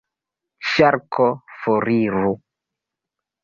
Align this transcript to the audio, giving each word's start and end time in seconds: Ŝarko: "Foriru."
Ŝarko: 0.69 1.29
"Foriru." 1.59 2.35